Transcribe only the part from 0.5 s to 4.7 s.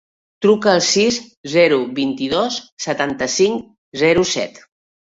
al sis, zero, vint-i-dos, setanta-cinc, zero, set.